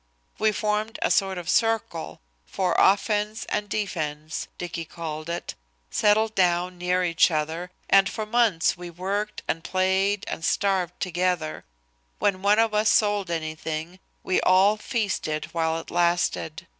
[0.39, 5.53] We formed a sort of circle, "for offence and defence," Dicky called it;
[5.91, 11.65] settled down near each other, and for months we worked and played and starved together.
[12.17, 16.65] When one of us sold anything we all feasted while it lasted.